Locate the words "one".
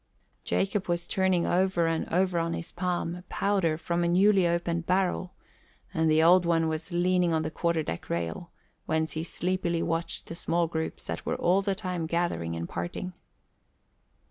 6.43-6.67